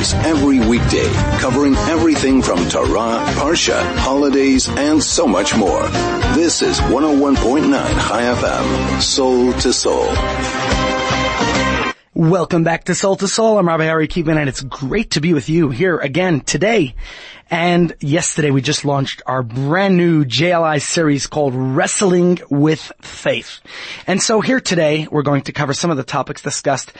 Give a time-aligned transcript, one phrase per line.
[0.00, 5.82] hours every weekday, covering everything from Torah, Parsha, holidays, and so much more.
[6.34, 7.70] This is 101.9
[8.08, 10.08] Chai FM, Soul to Soul.
[12.14, 13.58] Welcome back to Soul to Soul.
[13.58, 16.94] I'm Rabbi Ari Kievman and it's great to be with you here again today.
[17.50, 23.60] And yesterday we just launched our brand new JLI series called Wrestling with Faith.
[24.06, 26.92] And so here today we're going to cover some of the topics discussed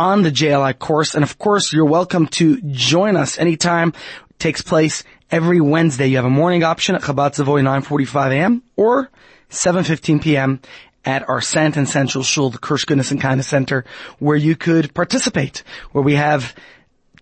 [0.00, 1.14] on the JLI course.
[1.14, 3.90] And of course you're welcome to join us anytime.
[4.30, 6.06] It takes place every Wednesday.
[6.06, 8.62] You have a morning option at Chabad Savoy 9.45 a.m.
[8.76, 9.10] or
[9.50, 10.60] 7.15 p.m
[11.02, 13.86] at our Sandton Central Shul, the Kirsch Goodness and Kindness Center,
[14.18, 16.54] where you could participate, where we have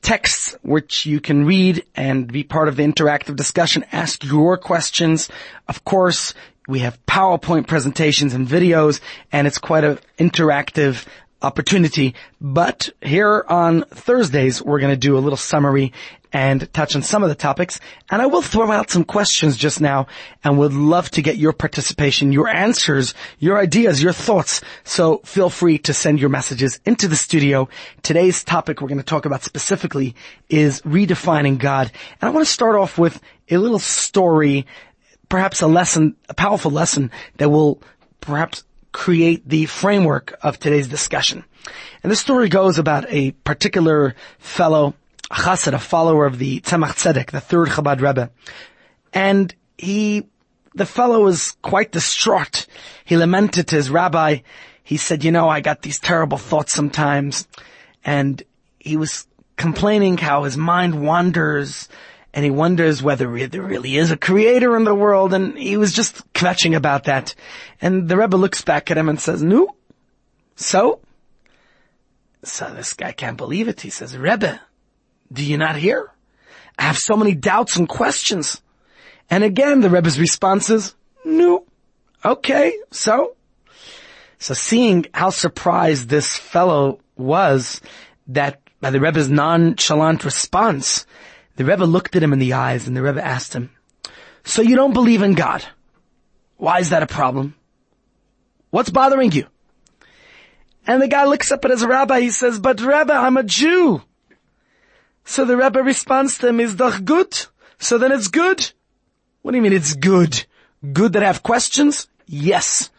[0.02, 5.28] texts which you can read and be part of the interactive discussion, ask your questions.
[5.68, 6.34] Of course,
[6.66, 9.00] we have PowerPoint presentations and videos,
[9.30, 11.06] and it's quite an interactive
[11.42, 12.14] opportunity.
[12.40, 15.92] But here on Thursdays, we're going to do a little summary
[16.32, 17.80] and touch on some of the topics.
[18.10, 20.06] And I will throw out some questions just now
[20.44, 24.60] and would love to get your participation, your answers, your ideas, your thoughts.
[24.84, 27.68] So feel free to send your messages into the studio.
[28.02, 30.14] Today's topic we're going to talk about specifically
[30.48, 31.90] is redefining God.
[32.20, 34.66] And I want to start off with a little story,
[35.28, 37.80] perhaps a lesson, a powerful lesson that will
[38.20, 41.44] perhaps create the framework of today's discussion.
[42.02, 44.94] And this story goes about a particular fellow
[45.30, 48.30] a chassid, a follower of the Tzemach Tzedek, the third Chabad Rebbe.
[49.12, 50.26] And he,
[50.74, 52.66] the fellow was quite distraught.
[53.04, 54.38] He lamented to his rabbi.
[54.82, 57.46] He said, you know, I got these terrible thoughts sometimes.
[58.04, 58.42] And
[58.78, 61.88] he was complaining how his mind wanders
[62.34, 65.92] and he wonders whether there really is a creator in the world and he was
[65.92, 67.34] just kvetching about that.
[67.80, 69.74] And the Rebbe looks back at him and says, no.
[70.56, 71.00] So?
[72.44, 73.80] So this guy can't believe it.
[73.80, 74.60] He says, Rebbe,
[75.32, 76.10] do you not hear?
[76.78, 78.60] I have so many doubts and questions.
[79.30, 80.94] And again, the Rebbe's response is,
[81.24, 81.64] no.
[82.24, 83.36] Okay, so?
[84.38, 87.80] So seeing how surprised this fellow was
[88.28, 91.06] that by the Rebbe's nonchalant response,
[91.58, 93.70] the Rebbe looked at him in the eyes and the Rebbe asked him,
[94.44, 95.64] so you don't believe in God?
[96.56, 97.56] Why is that a problem?
[98.70, 99.48] What's bothering you?
[100.86, 104.02] And the guy looks up at his rabbi, he says, but Rebbe, I'm a Jew.
[105.24, 107.36] So the Rebbe responds to him, is doch good?
[107.80, 108.70] So then it's good?
[109.42, 110.46] What do you mean it's good?
[110.92, 112.06] Good that I have questions?
[112.26, 112.90] Yes.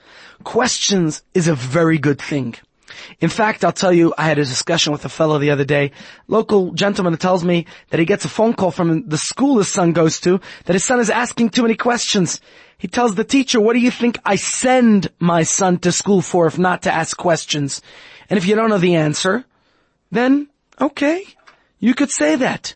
[0.43, 2.55] Questions is a very good thing.
[3.19, 5.91] In fact, I'll tell you, I had a discussion with a fellow the other day,
[6.27, 9.71] local gentleman that tells me that he gets a phone call from the school his
[9.71, 12.41] son goes to, that his son is asking too many questions.
[12.77, 16.47] He tells the teacher, what do you think I send my son to school for
[16.47, 17.81] if not to ask questions?
[18.29, 19.45] And if you don't know the answer,
[20.11, 20.47] then
[20.79, 21.25] okay,
[21.79, 22.75] you could say that.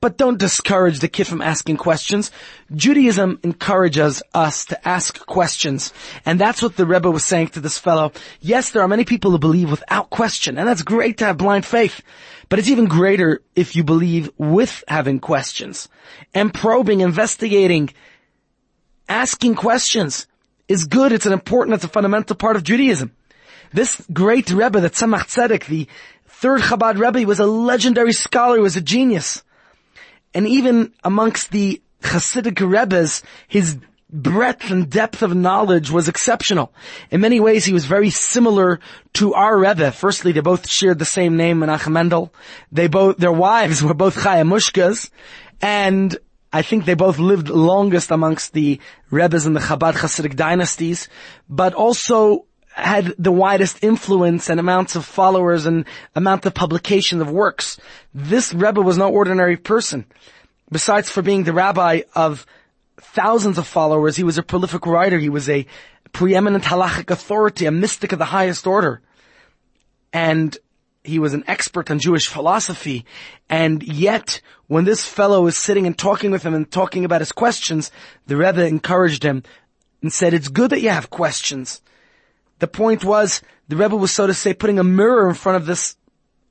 [0.00, 2.30] But don't discourage the kid from asking questions.
[2.72, 5.92] Judaism encourages us to ask questions.
[6.24, 8.12] And that's what the Rebbe was saying to this fellow.
[8.40, 11.66] Yes, there are many people who believe without question, and that's great to have blind
[11.66, 12.00] faith.
[12.48, 15.88] But it's even greater if you believe with having questions.
[16.32, 17.90] And probing, investigating,
[19.08, 20.28] asking questions
[20.68, 21.10] is good.
[21.10, 23.12] It's an important, it's a fundamental part of Judaism.
[23.72, 25.88] This great Rebbe, the Tzemach Tzedek, the
[26.26, 29.42] third Chabad Rebbe was a legendary scholar, he was a genius.
[30.38, 33.76] And even amongst the Hasidic Rebbes, his
[34.08, 36.72] breadth and depth of knowledge was exceptional.
[37.10, 38.78] In many ways, he was very similar
[39.14, 39.90] to our Rebbe.
[39.90, 42.32] Firstly, they both shared the same name, Menachem Mendel.
[42.70, 45.10] They both, their wives were both Chaya Mushkas,
[45.60, 46.16] and
[46.52, 48.78] I think they both lived longest amongst the
[49.10, 51.08] Rebbes in the Chabad Hasidic dynasties,
[51.48, 52.46] but also
[52.78, 55.84] had the widest influence and amounts of followers and
[56.14, 57.78] amount of publication of works.
[58.14, 60.06] This Rebbe was no ordinary person.
[60.70, 62.46] Besides for being the rabbi of
[63.00, 65.18] thousands of followers, he was a prolific writer.
[65.18, 65.66] He was a
[66.12, 69.00] preeminent halachic authority, a mystic of the highest order.
[70.12, 70.56] And
[71.02, 73.04] he was an expert on Jewish philosophy.
[73.48, 77.32] And yet, when this fellow was sitting and talking with him and talking about his
[77.32, 77.90] questions,
[78.26, 79.42] the Rebbe encouraged him
[80.02, 81.82] and said, it's good that you have questions.
[82.58, 85.66] The point was, the Rebbe was so to say putting a mirror in front of
[85.66, 85.96] this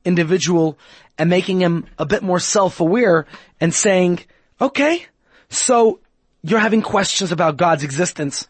[0.06, 0.78] individual
[1.18, 3.26] and making him a bit more self-aware
[3.60, 4.20] and saying,
[4.62, 5.06] okay,
[5.50, 6.00] so
[6.44, 8.48] you're having questions about God's existence.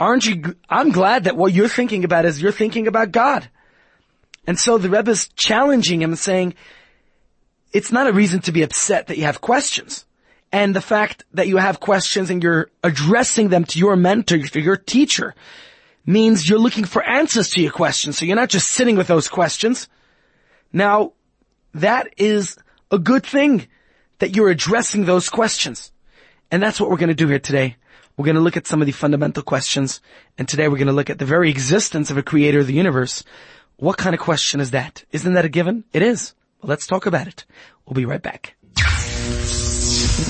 [0.00, 3.48] Aren't you, I'm glad that what you're thinking about is you're thinking about God.
[4.46, 6.54] And so the Rebbe is challenging him and saying,
[7.72, 10.06] it's not a reason to be upset that you have questions.
[10.50, 14.60] And the fact that you have questions and you're addressing them to your mentor, to
[14.60, 15.34] your teacher,
[16.06, 18.18] means you're looking for answers to your questions.
[18.18, 19.88] So you're not just sitting with those questions.
[20.72, 21.12] Now,
[21.74, 22.56] that is
[22.90, 23.68] a good thing
[24.18, 25.92] that you're addressing those questions.
[26.50, 27.76] And that's what we're going to do here today.
[28.16, 30.00] We're going to look at some of the fundamental questions.
[30.38, 32.74] And today we're going to look at the very existence of a creator of the
[32.74, 33.22] universe.
[33.76, 35.04] What kind of question is that?
[35.12, 35.84] Isn't that a given?
[35.92, 36.34] It is.
[36.60, 37.44] Well, let's talk about it.
[37.86, 38.56] We'll be right back.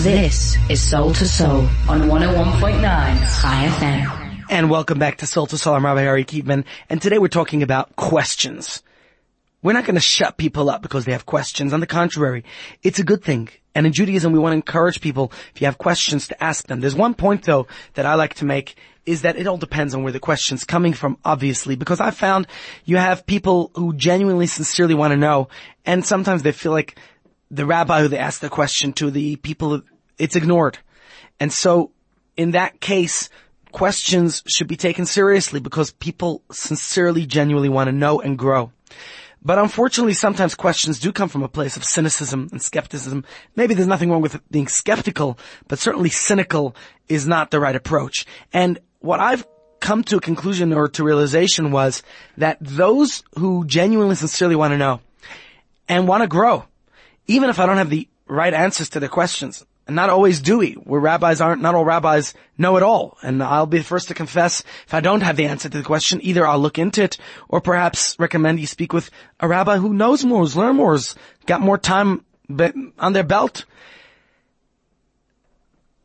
[0.03, 4.28] This is Soul to Soul on 101.9 Chai FM.
[4.51, 5.75] And welcome back to Soul to Soul.
[5.75, 6.65] I'm Rabbi Ari Kievman.
[6.89, 8.83] And today we're talking about questions.
[9.63, 11.75] We're not going to shut people up because they have questions.
[11.75, 12.45] On the contrary,
[12.83, 13.51] it's a good thing.
[13.75, 16.81] And in Judaism, we want to encourage people, if you have questions, to ask them.
[16.81, 20.03] There's one point though that I like to make is that it all depends on
[20.03, 22.47] where the question's coming from, obviously, because I found
[22.87, 25.49] you have people who genuinely, sincerely want to know,
[25.85, 26.99] and sometimes they feel like
[27.51, 29.83] the rabbi who they ask the question to, the people,
[30.17, 30.79] it's ignored.
[31.39, 31.93] And so,
[32.35, 33.29] in that case,
[33.73, 38.73] questions should be taken seriously because people sincerely, genuinely want to know and grow.
[39.43, 43.25] But unfortunately, sometimes questions do come from a place of cynicism and skepticism.
[43.55, 45.39] Maybe there's nothing wrong with being skeptical,
[45.69, 46.75] but certainly cynical
[47.09, 48.27] is not the right approach.
[48.53, 49.47] And what I've
[49.81, 52.03] come to a conclusion or to realization was
[52.37, 55.01] that those who genuinely, sincerely want to know
[55.89, 56.65] and want to grow,
[57.27, 60.59] even if I don't have the right answers to their questions, and not always do
[60.59, 63.17] we, where rabbis aren't, not all rabbis know it all.
[63.23, 65.83] And I'll be the first to confess, if I don't have the answer to the
[65.83, 67.17] question, either I'll look into it,
[67.49, 71.15] or perhaps recommend you speak with a rabbi who knows more, who's learned more, who's
[71.47, 72.23] got more time
[72.99, 73.65] on their belt.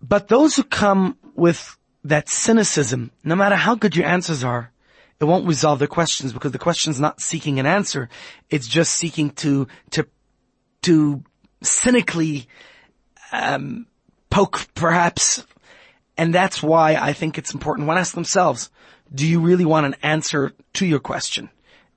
[0.01, 4.71] But those who come with that cynicism, no matter how good your answers are,
[5.19, 8.07] it won't resolve the questions because the question's not seeking an answer.
[8.50, 10.07] It's just seeking to, to,
[10.83, 11.24] to
[11.62, 12.47] cynically,
[13.33, 13.88] um,
[14.30, 15.45] poke perhaps.
[16.18, 17.88] And that's why I think it's important.
[17.88, 18.69] when ask themselves,
[19.13, 21.50] do you really want an answer to your question?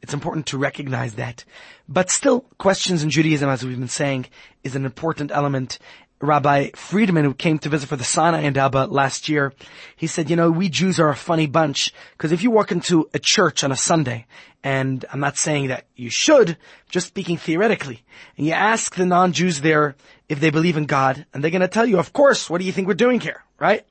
[0.03, 1.45] It's important to recognize that.
[1.89, 4.27] But still, questions in Judaism, as we've been saying,
[4.65, 5.79] is an important element
[6.21, 9.53] Rabbi Friedman, who came to visit for the Sinai Indaba last year,
[9.97, 13.09] he said, you know, we Jews are a funny bunch, because if you walk into
[13.13, 14.27] a church on a Sunday,
[14.65, 16.57] and I'm not saying that you should,
[16.89, 18.03] just speaking theoretically,
[18.39, 19.95] and you ask the non-Jews there
[20.29, 22.73] if they believe in God, and they're gonna tell you, of course, what do you
[22.73, 23.85] think we're doing here, right?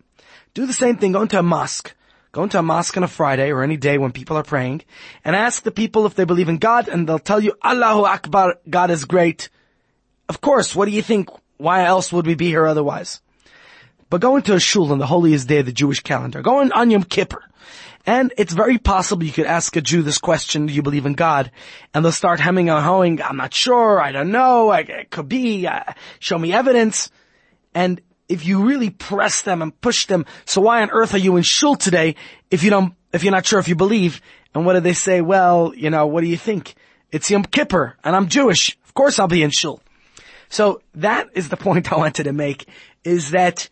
[0.56, 1.94] Do the same thing, go into a mosque,
[2.32, 4.82] go into a mosque on a Friday or any day when people are praying,
[5.24, 8.56] and ask the people if they believe in God, and they'll tell you, Allahu Akbar,
[8.68, 9.50] God is great.
[10.28, 13.22] Of course, what do you think why else would we be here otherwise?
[14.10, 16.42] But going to a shul on the holiest day of the Jewish calendar.
[16.42, 17.42] going on Yom Kippur.
[18.06, 21.14] And it's very possible you could ask a Jew this question, do you believe in
[21.14, 21.50] God?
[21.94, 25.28] And they'll start hemming and hawing, I'm not sure, I don't know, I, it could
[25.28, 25.84] be, uh,
[26.20, 27.10] show me evidence.
[27.74, 28.00] And
[28.30, 31.44] if you really press them and push them, so why on earth are you in
[31.44, 32.16] shul today
[32.52, 34.22] if you don't, if you're not sure if you believe?
[34.54, 35.22] And what do they say?
[35.22, 36.76] Well, you know, what do you think?
[37.12, 38.78] It's Yom Kippur and I'm Jewish.
[38.86, 39.82] Of course I'll be in shul.
[40.50, 42.68] So that is the point I wanted to make,
[43.04, 43.70] is that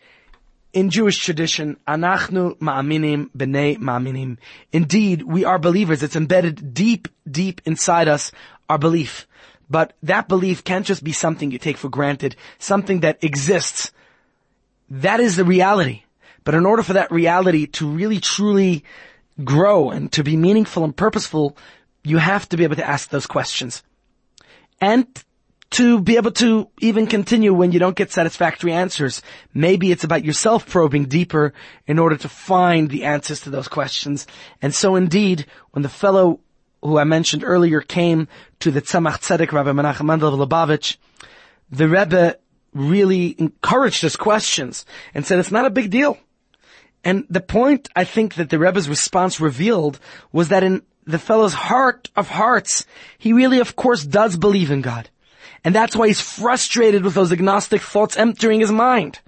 [0.73, 4.37] in Jewish tradition, anachnu ma'aminim b'nei ma'aminim.
[4.71, 6.01] Indeed, we are believers.
[6.01, 8.31] It's embedded deep, deep inside us,
[8.69, 9.27] our belief.
[9.69, 13.91] But that belief can't just be something you take for granted, something that exists.
[14.89, 16.03] That is the reality.
[16.43, 18.83] But in order for that reality to really truly
[19.43, 21.57] grow and to be meaningful and purposeful,
[22.03, 23.83] you have to be able to ask those questions.
[24.81, 25.07] And
[25.73, 29.21] to be able to even continue when you don't get satisfactory answers.
[29.53, 31.53] Maybe it's about yourself probing deeper
[31.87, 34.27] in order to find the answers to those questions.
[34.61, 36.39] And so indeed, when the fellow
[36.83, 38.27] who I mentioned earlier came
[38.59, 40.97] to the Tzemach Tzedek, Rabbi Menachem Mendel Lubavitch,
[41.71, 42.37] the Rebbe
[42.73, 46.17] really encouraged his questions and said it's not a big deal.
[47.03, 49.99] And the point I think that the Rebbe's response revealed
[50.31, 52.85] was that in the fellow's heart of hearts,
[53.17, 55.09] he really of course does believe in God.
[55.63, 59.19] And that's why he's frustrated with those agnostic thoughts entering his mind.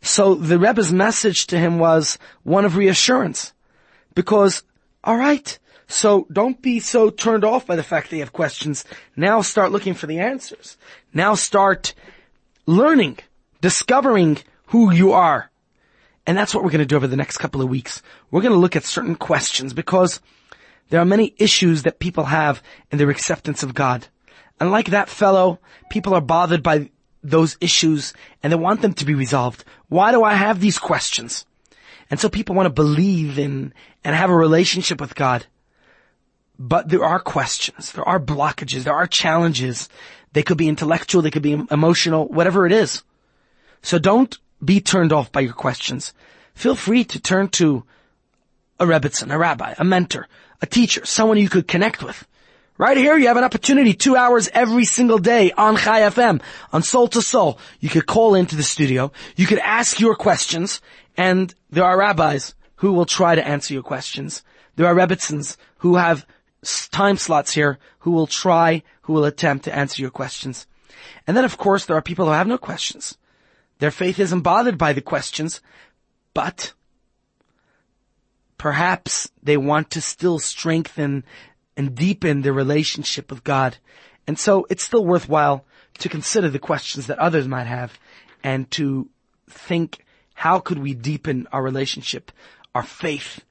[0.00, 3.52] So the Rebbe's message to him was one of reassurance.
[4.14, 4.62] Because,
[5.06, 8.84] alright, so don't be so turned off by the fact that you have questions.
[9.14, 10.76] Now start looking for the answers.
[11.12, 11.94] Now start
[12.66, 13.18] learning,
[13.60, 15.50] discovering who you are.
[16.26, 18.02] And that's what we're going to do over the next couple of weeks.
[18.30, 20.20] We're going to look at certain questions because
[20.88, 24.08] there are many issues that people have in their acceptance of God.
[24.58, 25.58] And like that fellow,
[25.90, 26.90] people are bothered by
[27.22, 29.64] those issues and they want them to be resolved.
[29.88, 31.44] Why do I have these questions?
[32.10, 35.46] And so people want to believe in and have a relationship with God.
[36.58, 39.90] But there are questions, there are blockages, there are challenges.
[40.32, 43.02] They could be intellectual, they could be emotional, whatever it is.
[43.82, 46.14] So don't be turned off by your questions.
[46.54, 47.84] Feel free to turn to
[48.80, 50.28] a rebbitzin, a rabbi, a mentor,
[50.62, 52.26] a teacher, someone you could connect with
[52.78, 56.42] Right here, you have an opportunity, two hours every single day on Chai FM,
[56.74, 57.58] on Soul to Soul.
[57.80, 60.82] You could call into the studio, you could ask your questions,
[61.16, 64.42] and there are rabbis who will try to answer your questions.
[64.74, 66.26] There are rebbitzins who have
[66.90, 70.66] time slots here who will try, who will attempt to answer your questions.
[71.26, 73.16] And then of course there are people who have no questions.
[73.78, 75.62] Their faith isn't bothered by the questions,
[76.34, 76.74] but
[78.58, 81.24] perhaps they want to still strengthen
[81.76, 83.76] and deepen their relationship with God.
[84.26, 85.64] And so it's still worthwhile
[85.98, 87.98] to consider the questions that others might have
[88.42, 89.08] and to
[89.48, 90.04] think
[90.34, 92.30] how could we deepen our relationship,
[92.74, 93.42] our faith,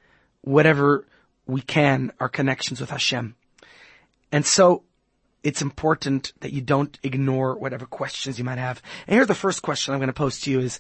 [0.41, 1.05] whatever
[1.47, 3.35] we can, our connections with Hashem.
[4.31, 4.83] And so
[5.43, 8.81] it's important that you don't ignore whatever questions you might have.
[9.07, 10.79] And here's the first question I'm going to pose to you is,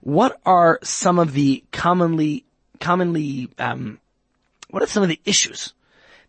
[0.00, 2.44] what are some of the commonly,
[2.80, 4.00] commonly, um,
[4.70, 5.74] what are some of the issues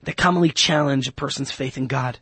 [0.04, 2.20] that commonly challenge a person's faith in God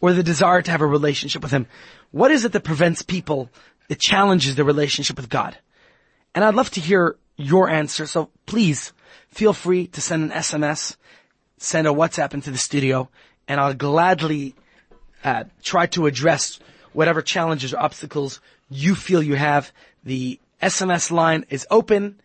[0.00, 1.66] or the desire to have a relationship with Him?
[2.10, 3.50] What is it that prevents people,
[3.88, 5.56] that challenges their relationship with God?
[6.34, 8.06] And I'd love to hear your answer.
[8.06, 8.92] So please
[9.28, 10.96] feel free to send an SMS,
[11.58, 13.08] send a WhatsApp into the studio,
[13.46, 14.54] and I'll gladly
[15.24, 16.58] uh, try to address
[16.92, 19.72] whatever challenges or obstacles you feel you have.
[20.04, 22.20] The SMS line is open,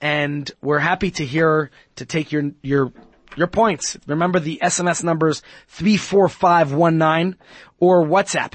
[0.00, 2.92] and we're happy to hear to take your your
[3.36, 3.96] your points.
[4.06, 7.36] Remember the SMS numbers three four five one nine
[7.78, 8.54] or WhatsApp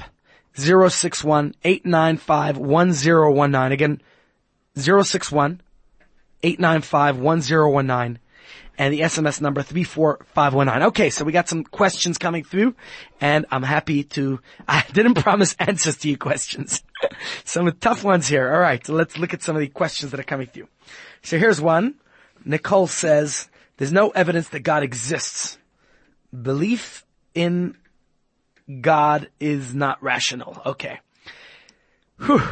[0.54, 3.72] 61 895 1019.
[3.72, 4.02] Again,
[4.76, 5.60] 061
[6.42, 8.18] 895 1019
[8.78, 10.88] and the SMS number 34519.
[10.88, 12.74] Okay, so we got some questions coming through
[13.20, 16.82] and I'm happy to, I didn't promise answers to your questions.
[17.44, 18.50] some tough ones here.
[18.52, 20.68] All right, so let's look at some of the questions that are coming through.
[21.22, 21.96] So here's one.
[22.44, 25.56] Nicole says, there's no evidence that God exists.
[26.38, 27.78] Belief in
[28.82, 30.60] God is not rational.
[30.66, 31.00] Okay.
[32.18, 32.42] Whew.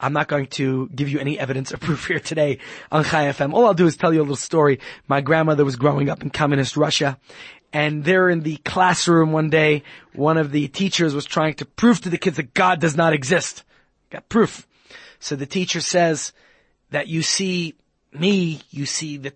[0.00, 3.52] I'm not going to give you any evidence or proof here today on Chai FM.
[3.52, 4.80] All I'll do is tell you a little story.
[5.06, 7.18] My grandmother was growing up in communist Russia
[7.74, 9.82] and there in the classroom one day,
[10.14, 13.12] one of the teachers was trying to prove to the kids that God does not
[13.12, 13.64] exist.
[14.08, 14.66] Got proof.
[15.18, 16.32] So the teacher says
[16.88, 17.74] that you see
[18.14, 19.34] me, you see the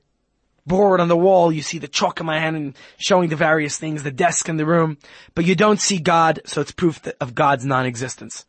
[0.66, 3.78] board on the wall, you see the chalk in my hand and showing the various
[3.78, 4.98] things, the desk in the room,
[5.34, 8.46] but you don't see God, so it's proof of God's non-existence.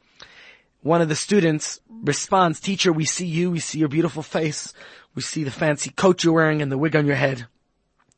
[0.82, 4.74] One of the students responds, teacher, we see you, we see your beautiful face,
[5.16, 7.48] we see the fancy coat you're wearing and the wig on your head,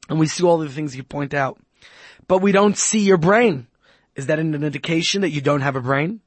[0.10, 1.60] and we see all the things you point out,
[2.28, 3.68] but we don't see your brain.
[4.16, 6.22] Is that an indication that you don't have a brain?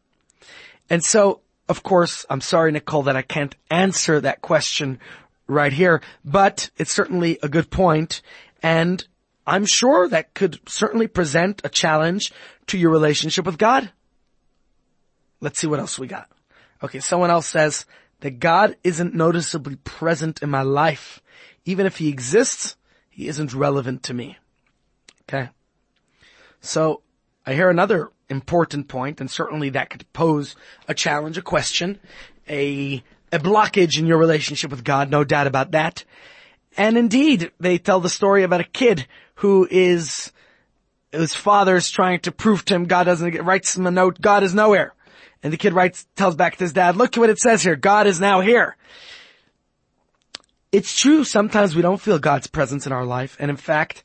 [0.90, 4.98] And so, of course, I'm sorry, Nicole, that I can't answer that question
[5.46, 8.22] right here, but it's certainly a good point,
[8.62, 9.06] and
[9.46, 12.32] I'm sure that could certainly present a challenge
[12.66, 13.92] to your relationship with God.
[15.40, 16.28] Let's see what else we got.
[16.82, 17.86] Okay, someone else says
[18.20, 21.22] that God isn't noticeably present in my life.
[21.64, 22.76] Even if he exists,
[23.10, 24.36] he isn't relevant to me.
[25.28, 25.50] Okay.
[26.60, 27.02] So
[27.44, 30.56] I hear another important point, and certainly that could pose
[30.88, 32.00] a challenge, a question,
[32.48, 33.02] a,
[33.36, 36.04] a blockage in your relationship with God, no doubt about that.
[36.76, 40.32] And indeed, they tell the story about a kid who is,
[41.12, 44.54] his father's trying to prove to him God doesn't, writes him a note, God is
[44.54, 44.94] nowhere.
[45.42, 47.76] And the kid writes, tells back to his dad, look at what it says here.
[47.76, 48.76] God is now here.
[50.72, 51.24] It's true.
[51.24, 53.36] Sometimes we don't feel God's presence in our life.
[53.38, 54.02] And in fact,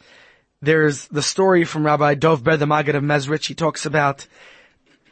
[0.62, 3.48] there's the story from Rabbi Dov Ber, the Maggid of Mezrich.
[3.48, 4.28] He talks about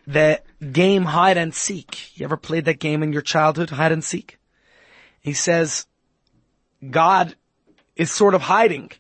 [0.10, 2.18] the game hide and seek.
[2.18, 4.40] You ever played that game in your childhood, hide and seek?
[5.22, 5.86] He says,
[6.90, 7.36] God
[7.96, 8.92] is sort of hiding.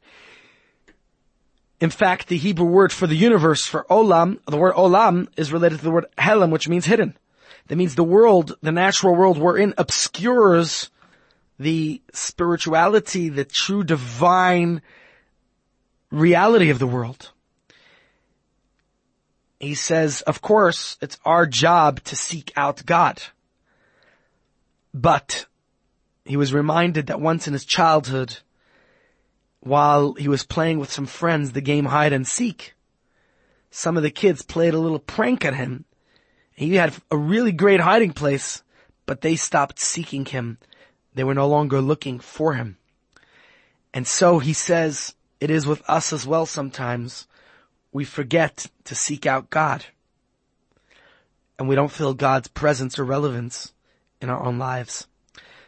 [1.79, 5.79] In fact, the Hebrew word for the universe, for olam, the word olam is related
[5.79, 7.17] to the word helam, which means hidden.
[7.67, 10.91] That means the world, the natural world we're in obscures
[11.57, 14.81] the spirituality, the true divine
[16.11, 17.31] reality of the world.
[19.59, 23.21] He says, of course, it's our job to seek out God.
[24.93, 25.45] But
[26.23, 28.37] he was reminded that once in his childhood,
[29.59, 32.73] while he was playing with some friends the game hide and seek,
[33.69, 35.85] some of the kids played a little prank at him.
[36.55, 38.63] He had a really great hiding place,
[39.05, 40.57] but they stopped seeking him.
[41.13, 42.77] They were no longer looking for him.
[43.93, 47.27] And so he says, it is with us as well sometimes.
[47.91, 49.85] We forget to seek out God.
[51.57, 53.73] And we don't feel God's presence or relevance
[54.21, 55.07] in our own lives.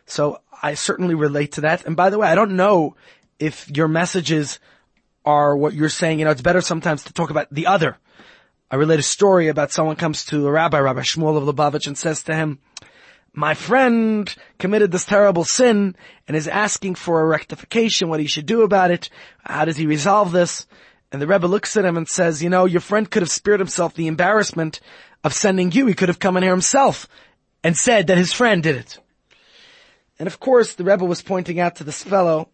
[0.06, 1.86] So I certainly relate to that.
[1.86, 2.96] And by the way, I don't know
[3.40, 4.60] if your messages
[5.26, 6.20] are what you're saying.
[6.20, 7.98] You know, it's better sometimes to talk about the other.
[8.70, 11.98] I relate a story about someone comes to a rabbi, Rabbi Shmuel of Lubavitch, and
[11.98, 12.60] says to him,
[13.34, 15.96] my friend committed this terrible sin
[16.28, 19.10] and is asking for a rectification, what he should do about it.
[19.44, 20.68] How does he resolve this?
[21.12, 23.60] And the Rebbe looks at him and says, you know, your friend could have spared
[23.60, 24.80] himself the embarrassment
[25.24, 25.86] of sending you.
[25.86, 27.08] He could have come in here himself
[27.64, 29.00] and said that his friend did it.
[30.18, 32.50] And of course, the Rebbe was pointing out to this fellow,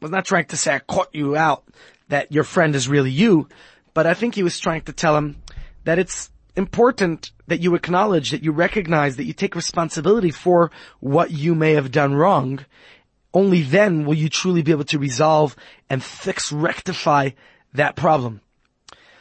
[0.00, 1.64] was not trying to say, I caught you out,
[2.08, 3.48] that your friend is really you,
[3.94, 5.42] but I think he was trying to tell him
[5.84, 11.30] that it's important that you acknowledge, that you recognize, that you take responsibility for what
[11.30, 12.64] you may have done wrong.
[13.32, 15.56] Only then will you truly be able to resolve
[15.88, 17.30] and fix, rectify
[17.74, 18.40] that problem.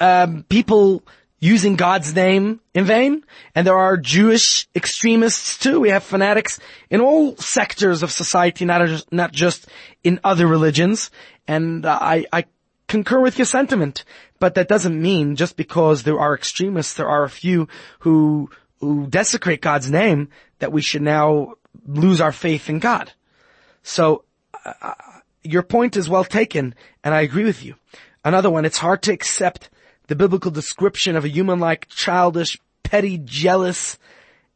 [0.00, 1.02] um, people
[1.40, 5.80] using God's name in vain, and there are Jewish extremists too.
[5.80, 6.58] We have fanatics
[6.90, 9.66] in all sectors of society, not just, not just
[10.02, 11.10] in other religions.
[11.46, 12.44] And uh, I, I
[12.88, 14.04] concur with your sentiment.
[14.38, 17.68] But that doesn't mean just because there are extremists, there are a few
[18.00, 20.28] who, who desecrate God's name
[20.60, 21.54] that we should now
[21.86, 23.12] lose our faith in God.
[23.82, 24.24] So,
[24.64, 24.94] uh,
[25.42, 27.76] your point is well taken, and I agree with you.
[28.24, 29.70] Another one, it's hard to accept
[30.08, 33.98] the biblical description of a human-like, childish, petty, jealous,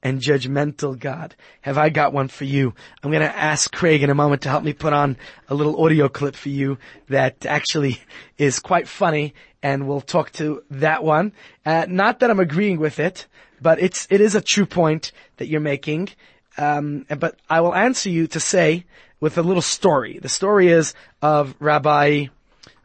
[0.03, 1.35] and judgmental God.
[1.61, 2.75] Have I got one for you?
[3.03, 5.17] I'm going to ask Craig in a moment to help me put on
[5.49, 8.01] a little audio clip for you that actually
[8.39, 11.33] is quite funny and we'll talk to that one.
[11.65, 13.27] Uh, not that I'm agreeing with it,
[13.61, 16.09] but it's, it is a true point that you're making.
[16.59, 18.85] Um, but I will answer you to say
[19.21, 20.19] with a little story.
[20.19, 22.27] The story is of Rabbi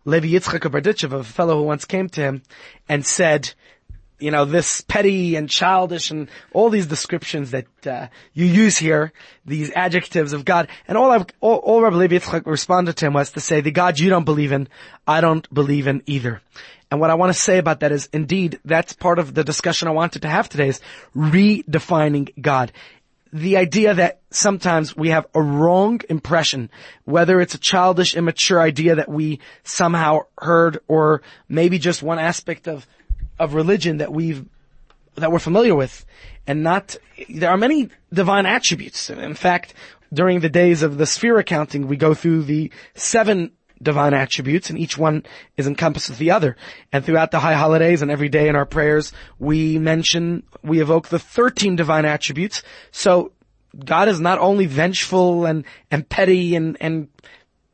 [0.06, 2.44] Levi Yitzchak of a fellow who once came to him
[2.88, 3.54] and said,
[4.20, 9.14] you know, this petty and childish and all these descriptions that uh, you use here,
[9.46, 10.70] these adjectives of God.
[10.88, 13.72] And all, I've, all, all Rabbi Levi Yitzchak responded to him was to say, the
[13.72, 14.68] God you don't believe in,
[15.08, 16.42] I don't believe in either.
[16.90, 19.88] And what I want to say about that is, indeed, that's part of the discussion
[19.88, 20.82] I wanted to have today is
[21.16, 22.72] redefining God.
[23.34, 26.72] The idea that sometimes we have a wrong impression,
[27.04, 32.70] whether it's a childish, immature idea that we somehow heard, or maybe just one aspect
[32.70, 32.88] of
[33.40, 34.46] of religion that we've
[35.16, 36.06] that we're familiar with,
[36.46, 36.96] and not
[37.30, 39.10] there are many divine attributes.
[39.10, 39.74] In fact,
[40.14, 44.80] during the days of the sphere accounting, we go through the seven divine attributes and
[44.80, 45.24] each one
[45.56, 46.56] is encompassed with the other.
[46.92, 51.10] And throughout the high holidays and every day in our prayers, we mention, we evoke
[51.10, 52.64] the 13 divine attributes.
[52.92, 53.34] So
[53.84, 57.10] God is not only vengeful and, and petty and, and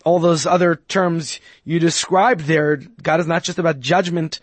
[0.04, 2.78] all those other terms you described there.
[3.02, 4.39] God is not just about judgment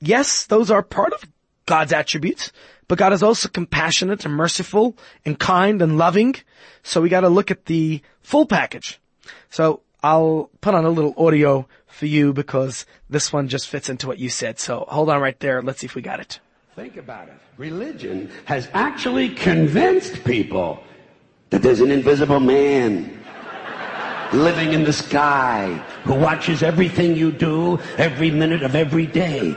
[0.00, 1.24] yes, those are part of
[1.66, 2.52] God's attributes,
[2.88, 6.34] but God is also compassionate and merciful and kind and loving.
[6.82, 9.00] So we gotta look at the full package.
[9.50, 14.06] So I'll put on a little audio for you because this one just fits into
[14.06, 14.58] what you said.
[14.58, 15.62] So hold on right there.
[15.62, 16.40] Let's see if we got it.
[16.74, 17.34] Think about it.
[17.56, 20.82] Religion has actually convinced people
[21.50, 23.18] that there's an invisible man
[24.32, 29.56] living in the sky who watches everything you do every minute of every day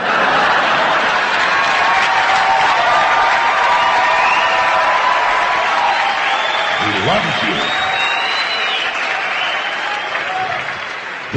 [7.11, 7.55] Loves you.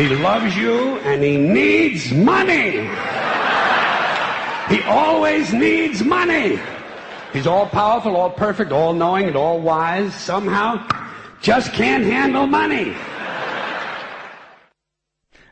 [0.03, 2.89] He loves you and he needs money.
[4.69, 6.59] He always needs money.
[7.33, 10.15] He's all powerful, all perfect, all knowing, and all wise.
[10.15, 10.87] Somehow,
[11.41, 12.95] just can't handle money.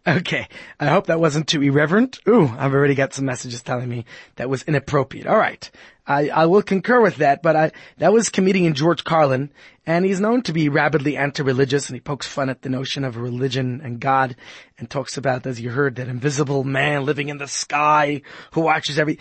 [0.04, 0.48] Okay.
[0.80, 2.18] I hope that wasn't too irreverent.
[2.26, 4.04] Ooh, I've already got some messages telling me
[4.36, 5.26] that was inappropriate.
[5.26, 5.70] All right.
[6.04, 9.52] I, I will concur with that, but I, that was comedian George Carlin,
[9.86, 13.16] and he's known to be rabidly anti-religious, and he pokes fun at the notion of
[13.16, 14.34] religion and God,
[14.78, 18.98] and talks about, as you heard, that invisible man living in the sky who watches
[18.98, 19.20] every,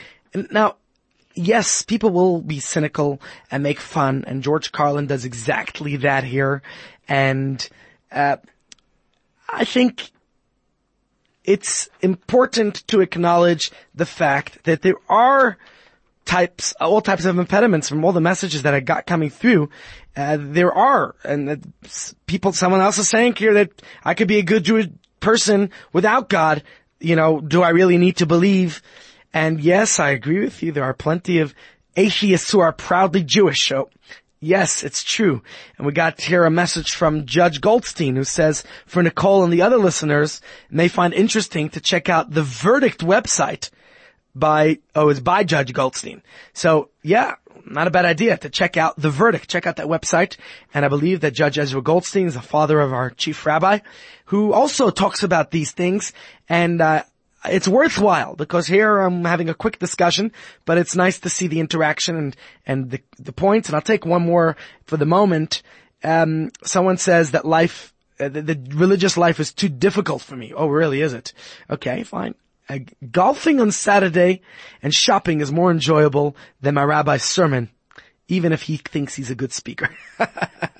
[0.49, 0.77] now,
[1.35, 6.63] yes, people will be cynical and make fun, and George Carlin does exactly that here,
[7.07, 7.69] and,
[8.11, 8.37] uh,
[9.47, 10.09] I think
[11.43, 15.57] it's important to acknowledge the fact that there are
[16.25, 19.69] types, all types of impediments from all the messages that I got coming through.
[20.15, 21.73] Uh, there are, and
[22.25, 24.87] people, someone else is saying here that I could be a good Jewish
[25.19, 26.63] person without God.
[26.99, 28.81] You know, do I really need to believe?
[29.33, 30.71] And yes, I agree with you.
[30.71, 31.55] There are plenty of
[31.95, 33.67] atheists who are proudly Jewish.
[33.67, 33.89] So
[34.43, 35.43] Yes, it's true.
[35.77, 39.61] And we got here a message from Judge Goldstein who says, for Nicole and the
[39.61, 43.69] other listeners, may find interesting to check out the Verdict website
[44.33, 46.23] by, oh, it's by Judge Goldstein.
[46.53, 49.47] So yeah, not a bad idea to check out the Verdict.
[49.47, 50.37] Check out that website.
[50.73, 53.79] And I believe that Judge Ezra Goldstein is the father of our chief rabbi
[54.25, 56.13] who also talks about these things.
[56.49, 57.03] And, uh,
[57.45, 60.31] it's worthwhile because here I'm having a quick discussion,
[60.65, 63.67] but it's nice to see the interaction and, and the, the points.
[63.69, 65.63] And I'll take one more for the moment.
[66.03, 70.53] Um, someone says that life, uh, the, the, religious life is too difficult for me.
[70.55, 71.01] Oh, really?
[71.01, 71.33] Is it?
[71.69, 72.35] Okay, fine.
[72.69, 72.79] Uh,
[73.11, 74.41] golfing on Saturday
[74.83, 77.69] and shopping is more enjoyable than my rabbi's sermon,
[78.27, 79.89] even if he thinks he's a good speaker.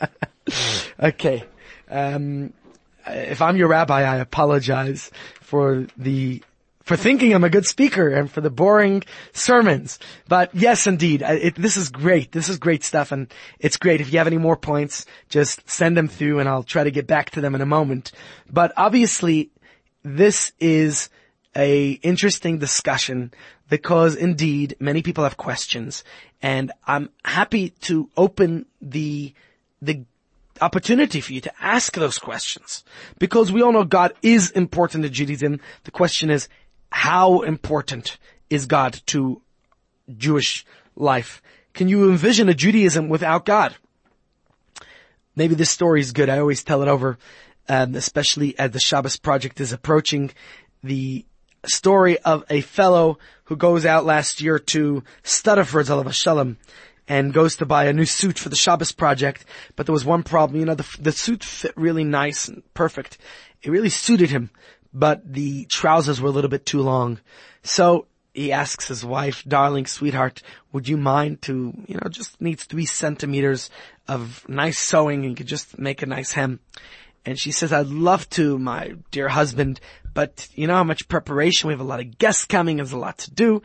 [1.00, 1.44] okay.
[1.90, 2.54] Um,
[3.08, 6.44] if I'm your rabbi, I apologize for the
[6.84, 10.00] for thinking I'm a good speaker and for the boring sermons.
[10.28, 12.32] But yes, indeed, it, this is great.
[12.32, 14.02] This is great stuff and it's great.
[14.02, 17.08] If you have any more points, just send them through and I'll try to get
[17.08, 18.12] back to them in a moment.
[18.50, 19.52] But obviously,
[20.04, 21.10] this is
[21.56, 23.34] a interesting discussion
[23.70, 26.04] because indeed many people have questions
[26.42, 29.34] and I'm happy to open the,
[29.82, 30.06] the
[30.62, 32.84] opportunity for you to ask those questions
[33.20, 35.60] because we all know God is important to Judaism.
[35.84, 36.48] The question is,
[36.92, 38.18] how important
[38.50, 39.42] is God to
[40.18, 41.42] Jewish life?
[41.74, 43.76] Can you envision a Judaism without God?
[45.36, 46.30] Maybe this story is good.
[46.30, 47.18] I always tell it over,
[47.70, 50.32] um, especially as the Shabbos project is approaching.
[50.84, 51.26] The
[51.66, 56.58] story of a fellow who goes out last year to Stuttaford's Alav Shalom
[57.08, 59.46] and goes to buy a new suit for the Shabbos project.
[59.78, 60.60] But there was one problem.
[60.60, 63.18] You know, the, the suit fit really nice and perfect.
[63.62, 64.50] It really suited him
[64.94, 67.20] but the trousers were a little bit too long.
[67.64, 72.64] So he asks his wife, darling sweetheart, would you mind to, you know, just needs
[72.64, 73.70] three centimeters
[74.08, 76.60] of nice sewing and could just make a nice hem.
[77.26, 79.80] And she says, I'd love to, my dear husband,
[80.14, 82.98] but you know how much preparation, we have a lot of guests coming, there's a
[82.98, 83.62] lot to do.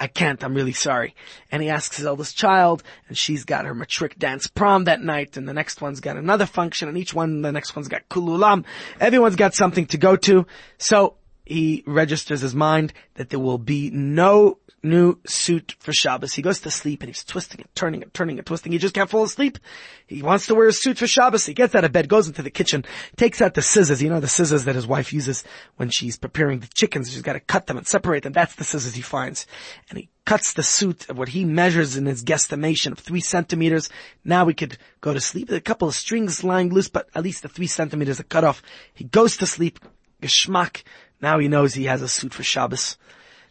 [0.00, 1.14] I can't, I'm really sorry.
[1.52, 5.36] And he asks his eldest child, and she's got her matric dance prom that night,
[5.36, 8.64] and the next one's got another function, and each one, the next one's got kululam.
[8.98, 10.46] Everyone's got something to go to.
[10.78, 11.16] So,
[11.50, 16.32] he registers his mind that there will be no new suit for Shabbos.
[16.32, 18.70] He goes to sleep and he's twisting and turning and turning and twisting.
[18.70, 19.58] He just can't fall asleep.
[20.06, 21.44] He wants to wear a suit for Shabbos.
[21.44, 22.84] He gets out of bed, goes into the kitchen,
[23.16, 24.00] takes out the scissors.
[24.00, 25.42] You know, the scissors that his wife uses
[25.74, 27.12] when she's preparing the chickens.
[27.12, 28.32] She's got to cut them and separate them.
[28.32, 29.44] That's the scissors he finds.
[29.90, 33.90] And he cuts the suit of what he measures in his guesstimation of three centimeters.
[34.24, 35.50] Now we could go to sleep.
[35.50, 38.62] A couple of strings lying loose, but at least the three centimeters are cut off.
[38.94, 39.80] He goes to sleep.
[40.22, 40.82] Geschmack.
[41.20, 42.96] Now he knows he has a suit for Shabbos.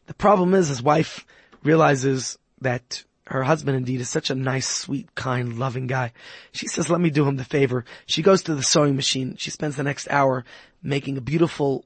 [0.08, 1.26] The problem is his wife
[1.64, 6.14] realizes that her husband indeed is such a nice, sweet, kind, loving guy.
[6.52, 7.86] She says, let me do him the favor.
[8.08, 9.36] She goes to the sewing machine.
[9.38, 10.46] She spends the next hour
[10.82, 11.86] making a beautiful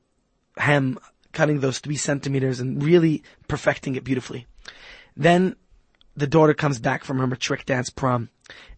[0.56, 0.98] hem,
[1.34, 4.48] cutting those three centimeters and really perfecting it beautifully.
[5.18, 5.58] Then
[6.16, 8.30] the daughter comes back from her matric dance prom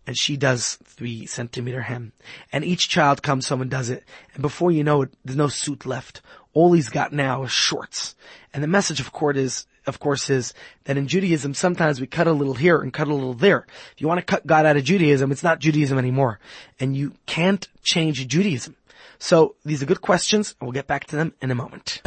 [0.07, 2.11] and she does three centimeter hem.
[2.51, 4.03] And each child comes home and does it.
[4.33, 6.21] And before you know it, there's no suit left.
[6.53, 8.15] All he's got now is shorts.
[8.53, 10.53] And the message of course is, of course is
[10.85, 13.65] that in Judaism, sometimes we cut a little here and cut a little there.
[13.93, 16.39] If you want to cut God out of Judaism, it's not Judaism anymore.
[16.79, 18.75] And you can't change Judaism.
[19.17, 22.01] So these are good questions and we'll get back to them in a moment.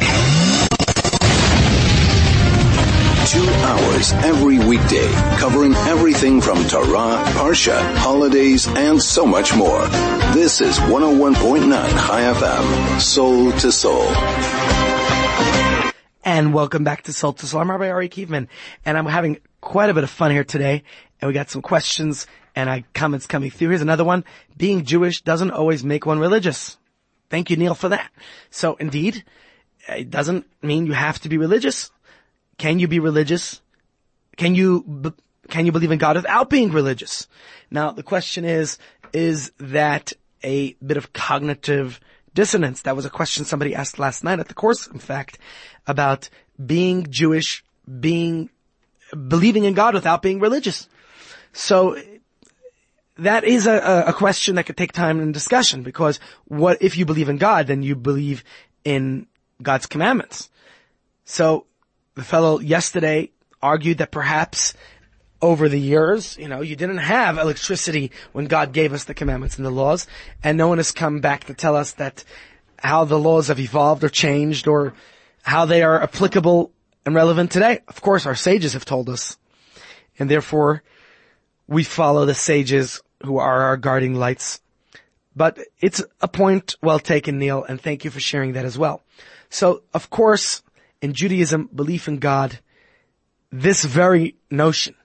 [3.29, 9.85] Two hours every weekday, covering everything from Torah, Parsha, holidays, and so much more.
[10.33, 14.07] This is 101.9 Chai FM, Soul to Soul.
[16.23, 17.61] And welcome back to Soul to Soul.
[17.61, 18.47] I'm Rabbi Ari Kievman,
[18.83, 20.81] and I'm having quite a bit of fun here today.
[21.21, 23.69] And we got some questions and I, comments coming through.
[23.69, 24.25] Here's another one.
[24.57, 26.79] Being Jewish doesn't always make one religious.
[27.29, 28.09] Thank you, Neil, for that.
[28.49, 29.23] So indeed,
[29.87, 31.91] it doesn't mean you have to be religious.
[32.59, 33.61] Can you be religious?
[34.37, 35.13] Can you,
[35.49, 37.27] can you believe in God without being religious?
[37.71, 38.77] Now the question is,
[39.13, 41.99] is that a bit of cognitive
[42.35, 42.83] dissonance?
[42.83, 45.39] That was a question somebody asked last night at the course, in fact,
[45.87, 46.29] about
[46.63, 47.63] being Jewish,
[47.99, 48.49] being,
[49.11, 50.87] believing in God without being religious.
[51.53, 51.97] So
[53.17, 57.05] that is a, a question that could take time and discussion because what if you
[57.05, 58.43] believe in God, then you believe
[58.83, 59.27] in
[59.61, 60.49] God's commandments.
[61.23, 61.65] So
[62.19, 64.73] the fellow yesterday argued that perhaps
[65.41, 69.55] over the years, you know, you didn't have electricity when God gave us the commandments
[69.55, 70.05] and the laws,
[70.43, 72.25] and no one has come back to tell us that
[72.77, 74.93] how the laws have evolved or changed or
[75.43, 76.71] how they are applicable
[77.05, 77.79] and relevant today.
[77.87, 79.37] Of course, our sages have told us,
[80.17, 80.83] and therefore
[81.67, 84.59] we follow the sages who are our guarding lights.
[85.37, 89.03] But it's a point well taken, Neil, and thank you for sharing that as well.
[89.49, 90.61] So, of course,
[91.01, 92.59] in Judaism, belief in God,
[93.51, 94.95] this very notion.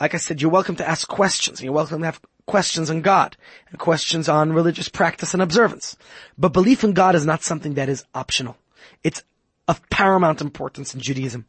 [0.00, 1.60] Like I said, you're welcome to ask questions.
[1.60, 3.36] and You're welcome to have questions on God
[3.68, 5.96] and questions on religious practice and observance.
[6.38, 8.56] But belief in God is not something that is optional.
[9.04, 9.22] It's
[9.68, 11.46] of paramount importance in Judaism.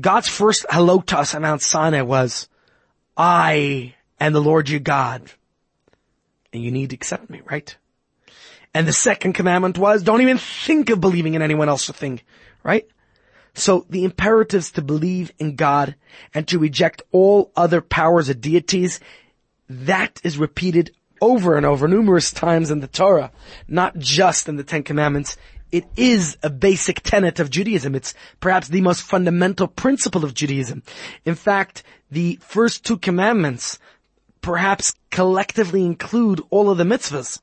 [0.00, 2.48] God's first hello to us at Mount Sinai was,
[3.16, 5.30] I am the Lord your God.
[6.52, 7.76] And you need to accept me, right?
[8.72, 12.20] And the second commandment was, don't even think of believing in anyone else or thing
[12.64, 12.88] right?
[13.54, 15.94] So the imperatives to believe in God
[16.34, 18.98] and to reject all other powers or deities,
[19.68, 23.30] that is repeated over and over numerous times in the Torah,
[23.68, 25.36] not just in the Ten Commandments.
[25.70, 27.94] It is a basic tenet of Judaism.
[27.94, 30.82] It's perhaps the most fundamental principle of Judaism.
[31.24, 33.78] In fact, the first two commandments
[34.40, 37.40] perhaps collectively include all of the mitzvahs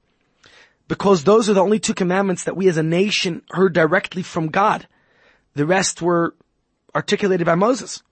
[0.88, 4.50] because those are the only two commandments that we as a nation heard directly from
[4.50, 4.88] God.
[5.54, 6.36] The rest were
[6.96, 8.04] articulated by Moses.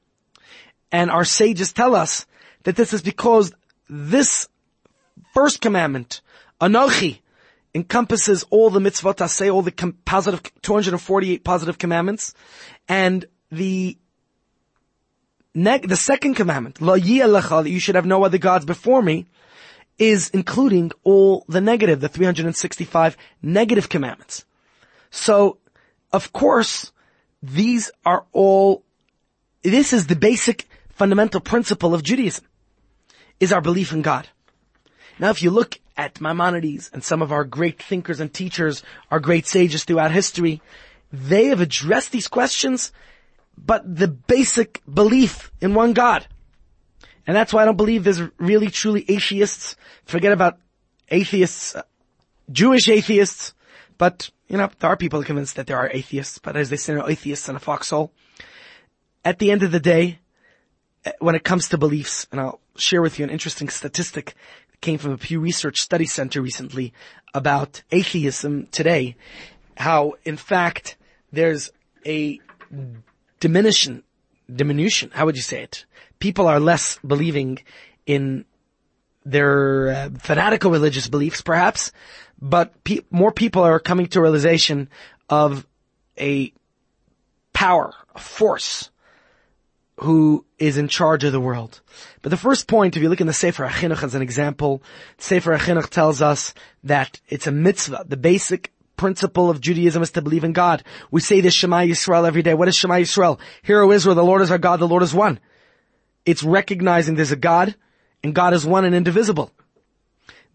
[0.91, 2.25] And our sages tell us
[2.63, 3.54] that this is because
[3.89, 4.47] this
[5.34, 6.21] first commandment,
[6.60, 7.19] Anochi,
[7.73, 12.34] encompasses all the mitzvot say all the positive, 248 positive commandments,
[12.88, 13.97] and the
[15.54, 19.28] neg- the second commandment, Lo that you should have no other gods before me,
[19.97, 24.45] is including all the negative, the 365 negative commandments.
[25.12, 25.58] So,
[26.12, 26.91] of course,
[27.41, 28.84] these are all,
[29.63, 32.45] this is the basic fundamental principle of Judaism,
[33.39, 34.28] is our belief in God.
[35.19, 39.19] Now if you look at Maimonides and some of our great thinkers and teachers, our
[39.19, 40.62] great sages throughout history,
[41.12, 42.91] they have addressed these questions,
[43.58, 46.28] but the basic belief in one God.
[47.28, 49.75] And that's why I don't believe there's really truly atheists.
[50.06, 50.58] Forget about
[51.10, 51.84] atheists, uh,
[52.52, 53.54] Jewish atheists,
[53.99, 56.93] but you know, there are people convinced that there are atheists, but as they say,
[56.93, 58.12] are atheists in a foxhole.
[59.23, 60.17] At the end of the day,
[61.05, 64.33] eh, when it comes to beliefs, and I'll share with you an interesting statistic
[64.71, 66.93] that came from a Pew Research Study Center recently
[67.35, 69.15] about atheism today,
[69.77, 70.97] how in fact
[71.31, 71.69] there's
[72.05, 72.39] a
[73.39, 74.03] diminution,
[74.51, 75.85] diminution, how would you say it?
[76.17, 77.59] People are less believing
[78.07, 78.45] in
[79.25, 81.91] their uh, fanatical religious beliefs perhaps,
[82.41, 84.89] but pe- more people are coming to realization
[85.30, 85.65] of
[86.17, 86.54] a
[87.54, 88.89] power, a force,
[90.02, 91.82] who is in charge of the world.
[92.21, 94.82] But the first point, if you look in the Sefer HaChinuch as an example,
[95.17, 98.06] Sefer HaChinuch tells us that it's a mitzvah.
[98.08, 100.84] The basic principle of Judaism is to believe in God.
[101.12, 102.54] We say this Shema Yisrael every day.
[102.54, 103.39] What is Shema Yisrael?
[103.62, 105.39] Hear, O Israel, the Lord is our God, the Lord is one.
[106.25, 107.75] It's recognizing there's a God,
[108.23, 109.52] and God is one and indivisible.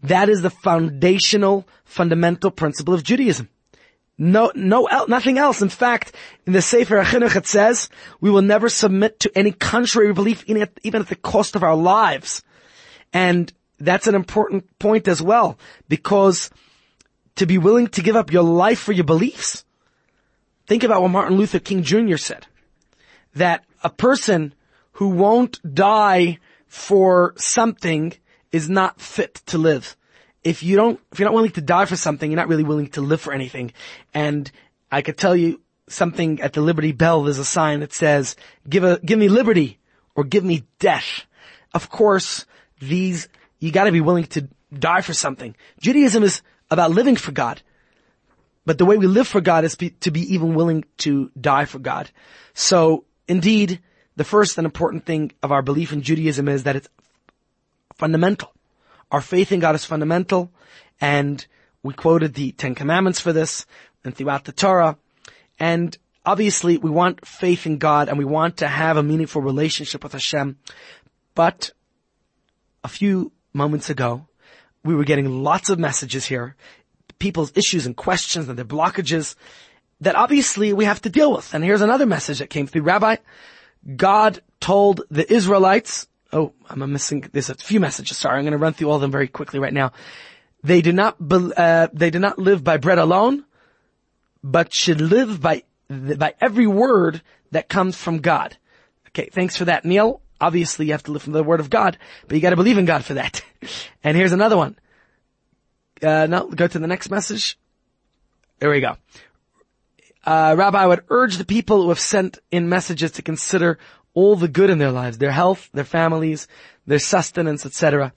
[0.03, 3.49] That is the foundational, fundamental principle of Judaism.
[4.17, 5.61] No, no, nothing else.
[5.61, 7.89] In fact, in the Sefer HaChinuch it says,
[8.21, 12.41] we will never submit to any contrary belief, even at the cost of our lives.
[13.11, 15.57] And that's an important point as well,
[15.89, 16.49] because
[17.35, 19.65] to be willing to give up your life for your beliefs.
[20.65, 22.15] Think about what Martin Luther King Jr.
[22.15, 22.47] said.
[23.35, 24.53] That a person
[24.93, 28.13] who won't die for something
[28.55, 29.97] is not fit to live.
[30.41, 32.87] If you don't, if you're not willing to die for something, you're not really willing
[32.91, 33.73] to live for anything.
[34.13, 34.49] And
[34.89, 38.37] I could tell you something at the Liberty Bell, there's a sign that says,
[38.69, 39.77] give a, give me liberty
[40.15, 41.25] or give me death.
[41.73, 42.45] Of course,
[42.79, 43.27] these,
[43.59, 45.53] you gotta be willing to die for something.
[45.81, 46.41] Judaism is
[46.71, 47.61] about living for God.
[48.65, 51.65] But the way we live for God is be, to be even willing to die
[51.65, 52.09] for God.
[52.53, 53.81] So indeed,
[54.15, 56.87] the first and important thing of our belief in Judaism is that it's
[57.95, 58.53] fundamental.
[59.11, 60.51] Our faith in God is fundamental
[61.01, 61.45] and
[61.83, 63.65] we quoted the Ten Commandments for this
[64.03, 64.97] and throughout the Torah.
[65.59, 70.03] And obviously we want faith in God and we want to have a meaningful relationship
[70.03, 70.57] with Hashem.
[71.33, 71.71] But
[72.83, 74.27] a few moments ago,
[74.83, 76.55] we were getting lots of messages here,
[77.19, 79.35] people's issues and questions and their blockages
[80.01, 81.53] that obviously we have to deal with.
[81.53, 82.83] And here's another message that came through.
[82.83, 83.17] Rabbi,
[83.95, 88.57] God told the Israelites, oh, I'm missing, there's a few messages, sorry, I'm going to
[88.57, 89.93] run through all of them very quickly right now.
[90.63, 93.45] They do not, uh, they do not live by bread alone,
[94.43, 97.21] but should live by, by every word
[97.51, 98.57] that comes from God.
[99.09, 100.21] Okay, thanks for that, Neil.
[100.41, 102.85] Obviously you have to live from the word of God, but you gotta believe in
[102.85, 103.41] God for that.
[104.03, 104.77] and here's another one.
[106.03, 107.57] Uh, no, go to the next message.
[108.59, 108.97] There we go.
[110.25, 113.77] Uh, Rabbi, I would urge the people who have sent in messages to consider
[114.15, 116.47] all the good in their lives, their health, their families,
[116.87, 118.13] their sustenance, etc.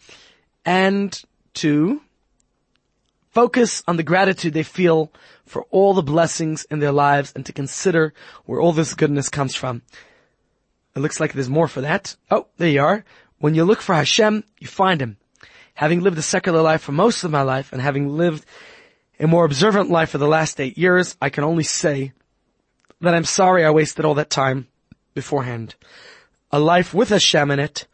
[0.65, 1.21] And
[1.55, 2.01] to
[3.31, 5.13] focus on the gratitude they feel
[5.45, 8.15] for all the blessings in their lives and to consider
[8.47, 9.83] where all this goodness comes from.
[10.97, 12.17] It looks like there's more for that.
[12.31, 13.05] Oh, there you are.
[13.39, 15.17] When you look for Hashem, you find Him.
[15.75, 18.45] Having lived a secular life for most of my life and having lived
[19.21, 22.13] a more observant life for the last eight years, I can only say
[23.01, 24.67] that I'm sorry I wasted all that time
[25.19, 25.75] beforehand.
[26.53, 27.87] A life with Hashem in it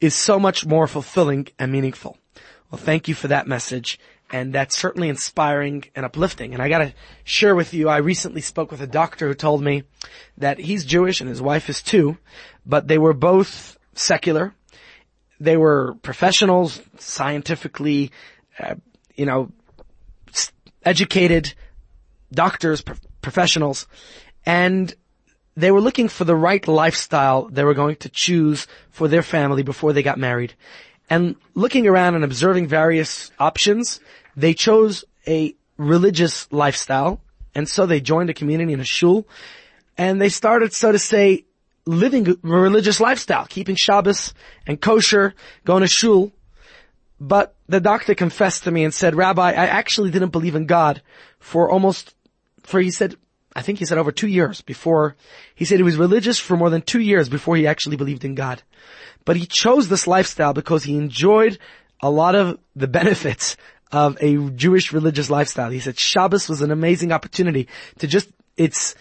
[0.00, 2.16] is so much more fulfilling and meaningful.
[2.70, 4.00] Well, thank you for that message.
[4.30, 6.54] And that's certainly inspiring and uplifting.
[6.54, 9.82] And I gotta share with you, I recently spoke with a doctor who told me
[10.38, 12.16] that he's Jewish and his wife is too,
[12.64, 14.54] but they were both secular.
[15.38, 18.10] They were professionals, scientifically,
[18.58, 18.76] uh,
[19.16, 19.52] you know,
[20.82, 21.52] educated
[22.32, 23.86] doctors, pro- professionals,
[24.46, 24.94] and
[25.58, 29.64] they were looking for the right lifestyle they were going to choose for their family
[29.64, 30.54] before they got married.
[31.10, 33.98] And looking around and observing various options,
[34.36, 37.20] they chose a religious lifestyle.
[37.56, 39.26] And so they joined a community in a shul
[39.96, 41.44] and they started, so to say,
[41.86, 46.30] living a religious lifestyle, keeping Shabbos and kosher, going to shul.
[47.18, 51.02] But the doctor confessed to me and said, Rabbi, I actually didn't believe in God
[51.40, 52.14] for almost,
[52.62, 53.16] for he said,
[53.58, 55.16] I think he said over two years before,
[55.56, 58.36] he said he was religious for more than two years before he actually believed in
[58.36, 58.62] God.
[59.24, 61.58] But he chose this lifestyle because he enjoyed
[62.00, 63.56] a lot of the benefits
[63.90, 65.70] of a Jewish religious lifestyle.
[65.70, 67.66] He said Shabbos was an amazing opportunity
[67.98, 68.94] to just, it's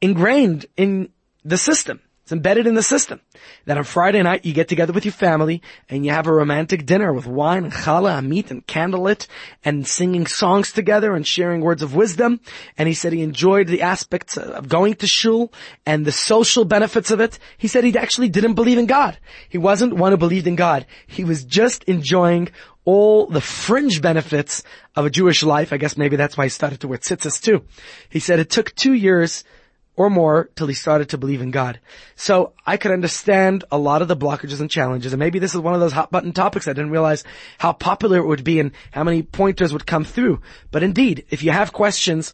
[0.00, 1.10] ingrained in
[1.44, 2.00] the system.
[2.30, 3.20] It's embedded in the system.
[3.64, 6.86] That on Friday night you get together with your family and you have a romantic
[6.86, 9.26] dinner with wine and challah and meat and candlelit
[9.64, 12.38] and singing songs together and sharing words of wisdom.
[12.78, 15.52] And he said he enjoyed the aspects of going to shul
[15.84, 17.40] and the social benefits of it.
[17.58, 19.18] He said he actually didn't believe in God.
[19.48, 20.86] He wasn't one who believed in God.
[21.08, 22.50] He was just enjoying
[22.84, 24.62] all the fringe benefits
[24.94, 25.72] of a Jewish life.
[25.72, 27.64] I guess maybe that's why he started to wear tzitzis too.
[28.08, 29.42] He said it took two years
[29.96, 31.80] or more till he started to believe in God.
[32.16, 35.60] So I could understand a lot of the blockages and challenges, and maybe this is
[35.60, 37.24] one of those hot button topics I didn't realize
[37.58, 40.40] how popular it would be and how many pointers would come through.
[40.70, 42.32] But indeed, if you have questions,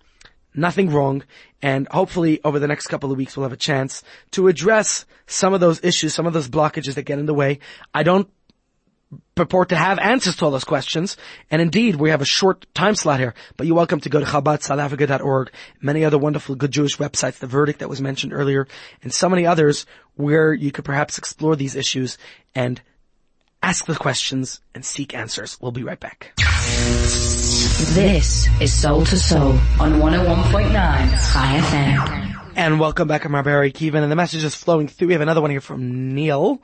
[0.54, 1.22] nothing wrong,
[1.62, 5.54] and hopefully over the next couple of weeks we'll have a chance to address some
[5.54, 7.58] of those issues, some of those blockages that get in the way.
[7.92, 8.28] I don't
[9.34, 11.16] purport to have answers to all those questions.
[11.50, 14.26] And indeed, we have a short time slot here, but you're welcome to go to
[14.26, 15.50] ChabadSouthAfrica.org,
[15.80, 18.66] many other wonderful good Jewish websites, the verdict that was mentioned earlier,
[19.02, 22.18] and so many others where you could perhaps explore these issues
[22.54, 22.80] and
[23.62, 25.58] ask the questions and seek answers.
[25.60, 26.32] We'll be right back.
[27.94, 32.26] This is Soul to Soul on 101.9 Chai FM.
[32.56, 33.26] And welcome back.
[33.26, 35.08] I'm Rabbi Harry Kivan, and the message is flowing through.
[35.08, 36.62] We have another one here from Neil.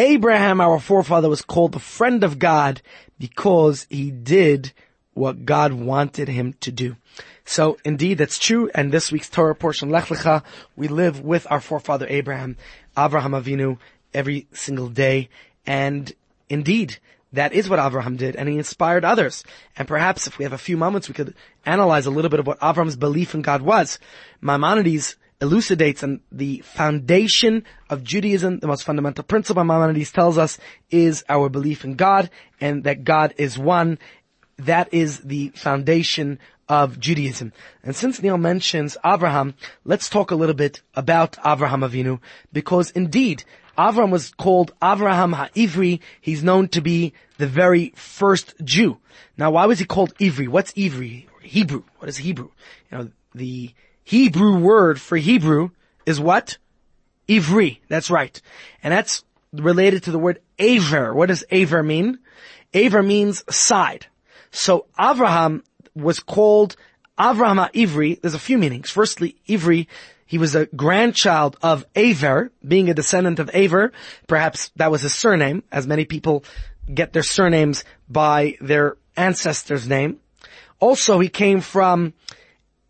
[0.00, 2.80] Abraham, our forefather, was called the friend of God
[3.18, 4.72] because he did
[5.12, 6.96] what God wanted him to do.
[7.44, 8.70] So indeed, that's true.
[8.74, 10.42] And this week's Torah portion, Lech Lecha,
[10.74, 12.56] we live with our forefather Abraham,
[12.96, 13.76] Abraham Avinu,
[14.14, 15.28] every single day.
[15.66, 16.10] And
[16.48, 16.96] indeed,
[17.34, 19.44] that is what Avraham did, and he inspired others.
[19.76, 21.34] And perhaps if we have a few moments, we could
[21.66, 23.98] analyze a little bit of what Avraham's belief in God was.
[24.40, 30.58] Maimonides elucidates and the foundation of Judaism, the most fundamental principle Maimonides tells us
[30.90, 32.30] is our belief in God
[32.60, 33.98] and that God is one.
[34.58, 36.38] That is the foundation
[36.68, 37.52] of Judaism.
[37.82, 42.20] And since Neil mentions Abraham, let's talk a little bit about Abraham Avinu
[42.52, 43.44] because indeed
[43.76, 46.00] Avram was called Avraham HaIvri.
[46.20, 48.98] He's known to be the very first Jew.
[49.38, 50.48] Now, why was he called Ivri?
[50.48, 51.26] What's Ivri?
[51.40, 51.84] Hebrew.
[51.98, 52.50] What is Hebrew?
[52.92, 53.72] You know, the
[54.10, 55.70] Hebrew word for Hebrew
[56.04, 56.58] is what?
[57.28, 57.78] Ivri.
[57.88, 58.42] That's right.
[58.82, 61.14] And that's related to the word Aver.
[61.14, 62.18] What does Aver mean?
[62.74, 64.06] Aver means side.
[64.50, 65.62] So Avraham
[65.94, 66.74] was called
[67.16, 68.20] Avraham Ivri.
[68.20, 68.90] There's a few meanings.
[68.90, 69.86] Firstly, Ivri
[70.26, 73.92] he was a grandchild of Aver, being a descendant of Aver.
[74.26, 76.44] Perhaps that was his surname, as many people
[76.92, 80.18] get their surnames by their ancestor's name.
[80.80, 82.12] Also, he came from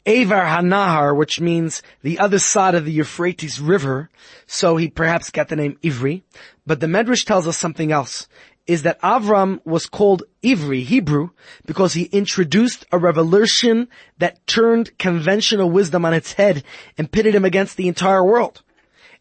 [0.07, 4.11] Avar Hanahar, which means the other side of the Euphrates River,
[4.47, 6.23] so he perhaps got the name Ivri.
[6.67, 8.27] But the Medrash tells us something else
[8.67, 11.31] is that Avram was called Ivri, Hebrew,
[11.67, 13.89] because he introduced a revolution
[14.19, 16.63] that turned conventional wisdom on its head
[16.97, 18.63] and pitted him against the entire world.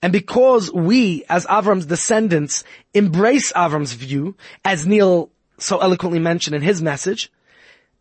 [0.01, 2.63] And because we, as Avram's descendants,
[2.93, 7.31] embrace Avram's view, as Neil so eloquently mentioned in his message,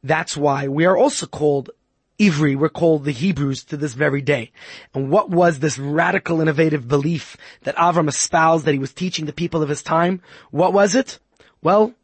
[0.05, 1.71] that's why we are also called
[2.19, 4.51] Ivri, we're called the Hebrews to this very day.
[4.93, 9.33] And what was this radical innovative belief that Avram espoused that he was teaching the
[9.33, 10.21] people of his time?
[10.51, 11.19] What was it?
[11.63, 11.95] Well,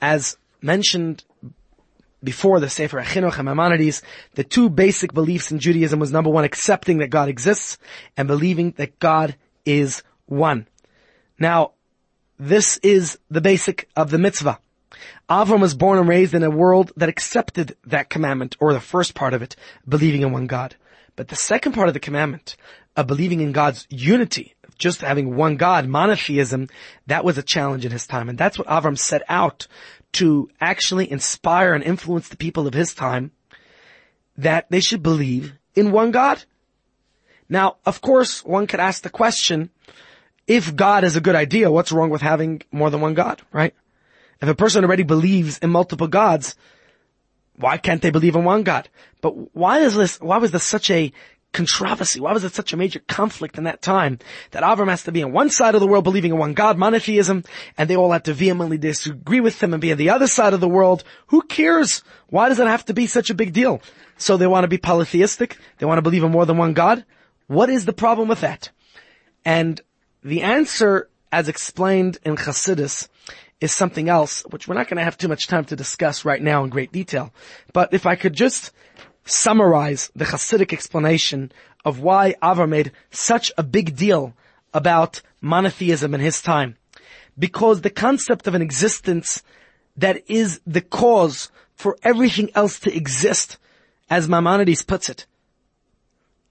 [0.00, 1.24] as mentioned
[2.22, 4.02] before the Sefer HaChinuch and Maimonides,
[4.34, 7.78] the two basic beliefs in Judaism was number one, accepting that God exists
[8.16, 10.66] and believing that God is one.
[11.38, 11.72] Now,
[12.38, 14.58] this is the basic of the mitzvah.
[15.28, 19.14] Avram was born and raised in a world that accepted that commandment, or the first
[19.14, 19.56] part of it,
[19.88, 20.76] believing in one God.
[21.16, 22.56] But the second part of the commandment,
[22.96, 26.68] of believing in God's unity, of just having one God, monotheism,
[27.06, 28.28] that was a challenge in his time.
[28.28, 29.66] And that's what Avram set out
[30.12, 33.30] to actually inspire and influence the people of his time
[34.36, 36.44] that they should believe in one God.
[37.48, 39.70] Now, of course, one could ask the question,
[40.46, 43.74] if God is a good idea, what's wrong with having more than one God, right?
[44.40, 46.56] If a person already believes in multiple gods,
[47.56, 48.88] why can't they believe in one God?
[49.20, 51.12] But why is this, why was this such a
[51.52, 52.20] controversy?
[52.20, 54.18] Why was it such a major conflict in that time
[54.52, 56.78] that Avram has to be on one side of the world believing in one God,
[56.78, 57.44] monotheism,
[57.76, 60.54] and they all had to vehemently disagree with him and be on the other side
[60.54, 61.04] of the world?
[61.28, 62.02] Who cares?
[62.28, 63.82] Why does it have to be such a big deal?
[64.16, 65.58] So they want to be polytheistic?
[65.78, 67.04] They want to believe in more than one God?
[67.46, 68.70] What is the problem with that?
[69.44, 69.80] And
[70.22, 73.08] the answer, as explained in Chassidus,
[73.60, 76.42] is something else, which we're not going to have too much time to discuss right
[76.42, 77.32] now in great detail.
[77.72, 78.72] But if I could just
[79.24, 81.52] summarize the Hasidic explanation
[81.84, 84.34] of why Avram made such a big deal
[84.72, 86.76] about monotheism in his time.
[87.38, 89.42] Because the concept of an existence
[89.96, 93.56] that is the cause for everything else to exist,
[94.08, 95.26] as Maimonides puts it,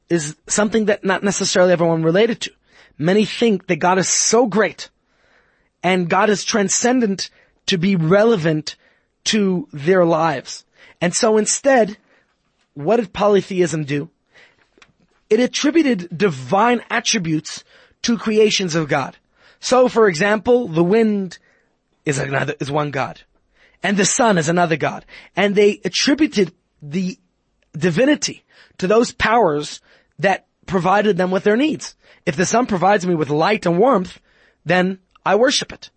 [0.09, 2.51] is something that not necessarily everyone related to.
[2.97, 4.89] Many think that God is so great
[5.83, 7.29] and God is transcendent
[7.67, 8.75] to be relevant
[9.25, 10.65] to their lives.
[11.01, 11.97] And so instead,
[12.73, 14.09] what did polytheism do?
[15.29, 17.63] It attributed divine attributes
[18.03, 19.17] to creations of God.
[19.59, 21.37] So, for example, the wind
[22.05, 23.21] is another, is one God.
[23.83, 25.05] And the sun is another God.
[25.35, 27.17] And they attributed the
[27.73, 28.43] divinity
[28.77, 29.81] to those powers
[30.17, 31.95] that provided them with their needs.
[32.25, 34.19] If the sun provides me with light and warmth,
[34.65, 35.89] then I worship it.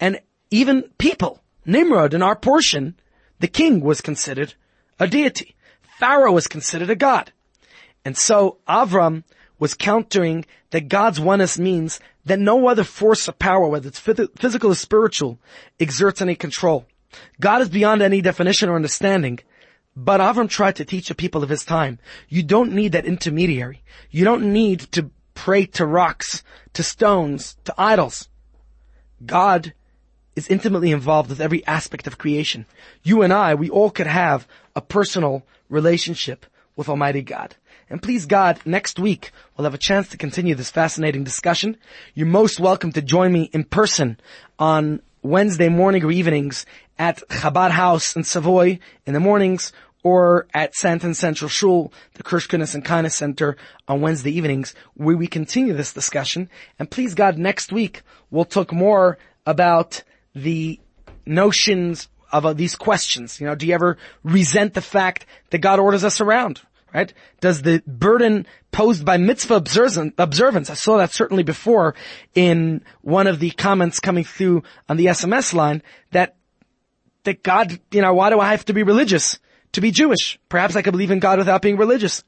[0.00, 2.96] And even people, Nimrod in our portion,
[3.40, 4.54] the king was considered
[4.98, 5.54] a deity.
[5.98, 7.32] Pharaoh was considered a god.
[8.04, 9.24] And so Avram
[9.58, 14.70] was countering that God's oneness means that no other force or power, whether it's physical
[14.70, 15.38] or spiritual,
[15.80, 16.86] exerts any control.
[17.40, 19.38] God is beyond any definition or understanding.
[19.96, 21.98] But Avram tried to teach the people of his time,
[22.28, 23.82] you don't need that intermediary.
[24.10, 26.44] You don't need to pray to rocks,
[26.74, 28.28] to stones, to idols.
[29.24, 29.72] God
[30.34, 32.66] is intimately involved with every aspect of creation.
[33.02, 36.44] You and I, we all could have a personal relationship
[36.76, 37.56] with Almighty God.
[37.88, 41.76] And please God, next week we'll have a chance to continue this fascinating discussion.
[42.14, 44.18] You're most welcome to join me in person
[44.58, 46.66] on Wednesday morning or evenings
[46.98, 49.72] at Chabad House in Savoy in the mornings
[50.06, 53.56] or at Sandton Central Shul, the Kirsch and Kindness Center
[53.88, 56.48] on Wednesday evenings where we continue this discussion.
[56.78, 60.78] And please God, next week we'll talk more about the
[61.26, 63.40] notions of uh, these questions.
[63.40, 66.60] You know, do you ever resent the fact that God orders us around?
[66.94, 67.12] Right?
[67.40, 71.96] Does the burden posed by mitzvah observance, I saw that certainly before
[72.32, 75.82] in one of the comments coming through on the SMS line
[76.12, 76.36] that,
[77.24, 79.40] that God, you know, why do I have to be religious
[79.76, 80.38] to be Jewish?
[80.48, 82.24] Perhaps I could believe in God without being religious.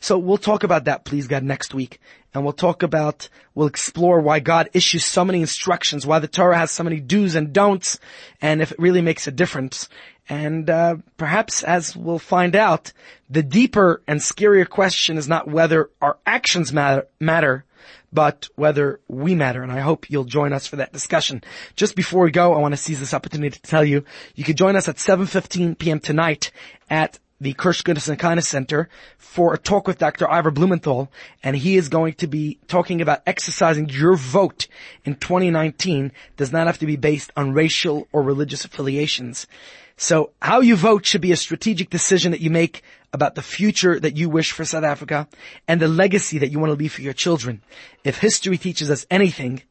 [0.00, 2.00] So we'll talk about that, please God, next week.
[2.34, 6.58] And we'll talk about, we'll explore why God issues so many instructions, why the Torah
[6.58, 7.98] has so many do's and don'ts,
[8.40, 9.88] and if it really makes a difference.
[10.28, 12.92] And uh, perhaps, as we'll find out,
[13.30, 17.64] the deeper and scarier question is not whether our actions matter, matter,
[18.12, 19.62] but whether we matter.
[19.62, 21.42] And I hope you'll join us for that discussion.
[21.76, 24.04] Just before we go, I want to seize this opportunity to tell you,
[24.34, 26.00] you can join us at 7.15 p.m.
[26.00, 26.50] tonight
[26.88, 30.28] at the Kirsch Goodness and Kindness Center for a talk with Dr.
[30.28, 31.10] Ivor Blumenthal,
[31.42, 34.66] and he is going to be talking about exercising your vote
[35.04, 39.46] in 2019 does not have to be based on racial or religious affiliations.
[40.00, 42.82] So how you vote should be a strategic decision that you make
[43.12, 45.26] about the future that you wish for South Africa
[45.66, 47.62] and the legacy that you want to leave for your children.
[48.04, 49.62] If history teaches us anything,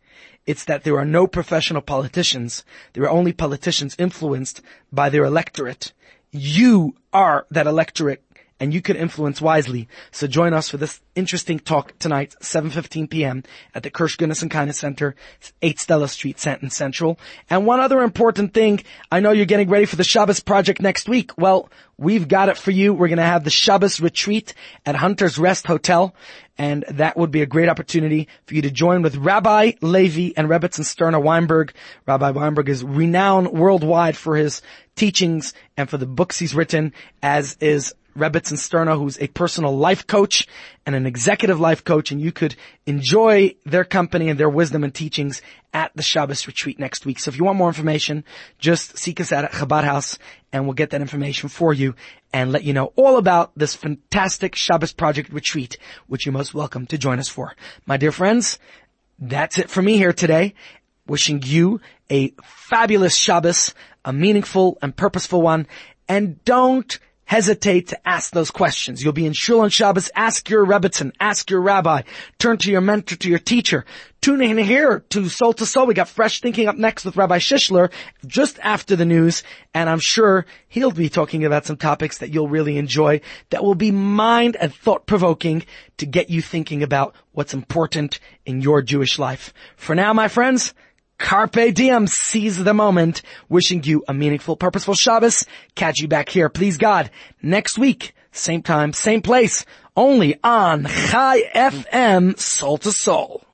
[0.45, 2.65] it's that there are no professional politicians.
[2.91, 4.61] There are only politicians influenced
[4.91, 5.93] by their electorate.
[6.31, 8.21] You are that electorate
[8.59, 9.87] and you could influence wisely.
[10.11, 13.43] So join us for this interesting talk tonight, 7.15 p.m.
[13.75, 15.15] at the Kirsch Goodness and Kindness Center,
[15.61, 17.19] 8 Stella Street, Sandton Central.
[17.49, 21.07] And one other important thing, I know you're getting ready for the Shabbos project next
[21.07, 21.37] week.
[21.37, 22.93] Well, we've got it for you.
[22.93, 24.53] We're going to have the Shabbos retreat
[24.85, 26.15] at Hunter's Rest Hotel.
[26.57, 30.49] And that would be a great opportunity for you to join with Rabbi Levi and
[30.49, 31.73] Rebbetzin Sterna Weinberg.
[32.07, 34.63] Rabbi Weinberg is renowned worldwide for his
[34.95, 40.07] teachings and for the books he's written, as is Rebbetzin Sterna, who's a personal life
[40.07, 40.47] coach
[40.85, 42.55] and an executive life coach, and you could
[42.85, 45.41] enjoy their company and their wisdom and teachings
[45.73, 47.19] at the Shabbos retreat next week.
[47.19, 48.23] So if you want more information,
[48.57, 50.17] just seek us out at Chabad House
[50.51, 51.93] and we'll get that information for you
[52.33, 56.87] and let you know all about this fantastic Shabbos project retreat, which you're most welcome
[56.87, 57.55] to join us for.
[57.85, 58.57] My dear friends,
[59.19, 60.55] that's it for me here today.
[61.05, 65.67] Wishing you a fabulous Shabbos, a meaningful and purposeful one,
[66.07, 69.03] and don't hesitate to ask those questions.
[69.03, 70.09] You'll be in Shul on Shabbos.
[70.15, 71.11] Ask your Rebbetzin.
[71.19, 72.01] Ask your rabbi.
[72.39, 73.85] Turn to your mentor, to your teacher.
[74.21, 75.85] Tune in here to Soul to Soul.
[75.85, 77.91] We got fresh thinking up next with Rabbi Shishler
[78.25, 79.43] just after the news.
[79.73, 83.75] And I'm sure he'll be talking about some topics that you'll really enjoy that will
[83.75, 85.65] be mind and thought provoking
[85.97, 89.53] to get you thinking about what's important in your Jewish life.
[89.75, 90.73] For now, my friends,
[91.17, 93.21] Carpe diem, seize the moment.
[93.49, 95.45] Wishing you a meaningful, purposeful Shabbos.
[95.75, 97.09] Catch you back here, please God,
[97.41, 98.13] next week.
[98.31, 99.65] Same time, same place.
[99.95, 103.41] Only on Chai FM, Soul to Soul.